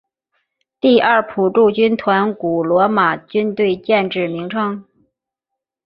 [0.79, 4.83] 第二辅助军团古罗马军队建制名称。